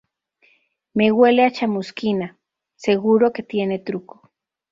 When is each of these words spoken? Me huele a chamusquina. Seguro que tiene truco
Me 0.95 1.11
huele 1.11 1.45
a 1.45 1.51
chamusquina. 1.51 2.35
Seguro 2.75 3.31
que 3.33 3.43
tiene 3.43 3.77
truco 3.77 4.31